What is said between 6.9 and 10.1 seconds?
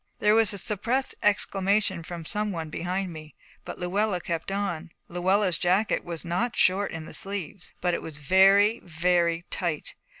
in the sleeves, but it was very very tight.